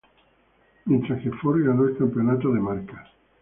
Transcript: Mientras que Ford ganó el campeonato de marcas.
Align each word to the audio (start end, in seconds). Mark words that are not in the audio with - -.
Mientras 0.85 1.21
que 1.21 1.29
Ford 1.29 1.63
ganó 1.63 1.85
el 1.87 1.95
campeonato 1.95 2.51
de 2.51 2.59
marcas. 2.59 3.07